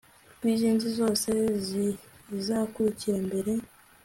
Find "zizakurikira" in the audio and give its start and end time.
1.65-3.17